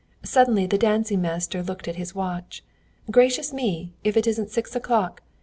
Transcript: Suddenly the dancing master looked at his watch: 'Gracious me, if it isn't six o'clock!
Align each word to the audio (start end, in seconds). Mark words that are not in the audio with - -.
Suddenly 0.23 0.65
the 0.65 0.79
dancing 0.79 1.21
master 1.21 1.61
looked 1.61 1.87
at 1.87 1.97
his 1.97 2.15
watch: 2.15 2.63
'Gracious 3.11 3.53
me, 3.53 3.93
if 4.03 4.17
it 4.17 4.25
isn't 4.25 4.49
six 4.49 4.75
o'clock! 4.75 5.21